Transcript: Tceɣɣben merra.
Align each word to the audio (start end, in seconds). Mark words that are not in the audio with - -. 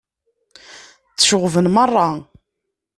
Tceɣɣben 1.11 1.67
merra. 1.75 2.07